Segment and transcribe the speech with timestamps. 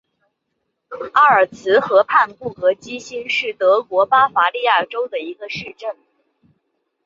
[1.13, 5.95] 阿尔茨河畔布格基兴是德国巴伐利亚州的一个市镇。